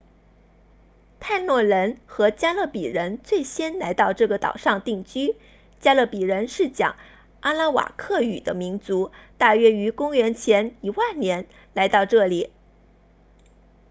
[1.19, 5.35] 泰诺人 taínos 和加勒比人 caribes 最先来到这个岛上定居
[5.79, 6.95] 加勒比人是讲
[7.41, 12.49] 阿拉瓦克语 arawakan 的民族大约于公元前10000年来到这里